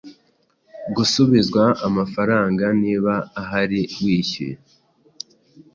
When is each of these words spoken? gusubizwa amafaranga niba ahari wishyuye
gusubizwa 0.95 1.63
amafaranga 1.87 2.65
niba 2.83 3.13
ahari 3.41 3.79
wishyuye 4.01 4.55